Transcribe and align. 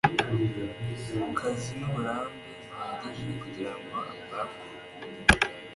kazi 1.37 1.69
n 1.79 1.81
uburambe 1.87 2.39
buhagije 2.91 3.31
kugirango 3.41 3.95
akore 4.09 4.41
ako 4.43 4.57